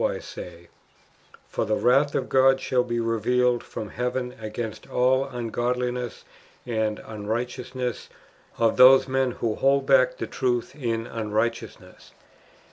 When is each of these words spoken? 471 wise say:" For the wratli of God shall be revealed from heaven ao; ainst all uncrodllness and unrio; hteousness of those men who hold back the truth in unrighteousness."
471 0.01 0.17
wise 0.17 0.27
say:" 0.63 0.69
For 1.53 1.63
the 1.63 1.75
wratli 1.77 2.15
of 2.15 2.27
God 2.27 2.59
shall 2.59 2.83
be 2.83 2.99
revealed 2.99 3.61
from 3.63 3.89
heaven 3.89 4.31
ao; 4.41 4.45
ainst 4.47 4.91
all 4.91 5.27
uncrodllness 5.27 6.23
and 6.65 6.97
unrio; 6.97 7.45
hteousness 7.45 8.07
of 8.57 8.77
those 8.77 9.07
men 9.07 9.29
who 9.33 9.53
hold 9.53 9.85
back 9.85 10.17
the 10.17 10.25
truth 10.25 10.73
in 10.75 11.05
unrighteousness." 11.05 12.13